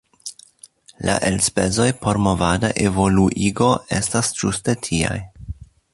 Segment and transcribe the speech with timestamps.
[1.09, 3.69] La elspezoj por movada evoluigo
[3.99, 5.17] estas ĝuste tiaj.